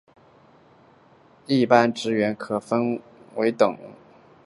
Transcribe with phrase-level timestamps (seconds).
[1.45, 2.99] 一般职员可分
[3.35, 3.77] 为等。